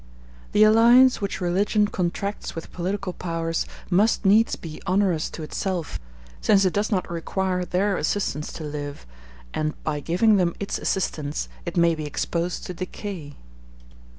[0.53, 5.99] The alliance which religion contracts with political powers must needs be onerous to itself;
[6.41, 9.05] since it does not require their assistance to live,
[9.53, 13.35] and by giving them its assistance it may be exposed to decay.